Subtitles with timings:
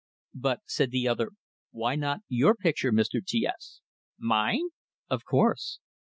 [0.33, 1.29] "But," said the other,
[1.69, 3.23] "why not your picture, Mr.
[3.23, 3.81] T S?"
[4.17, 4.69] "Mine?"
[5.11, 5.77] "Of course."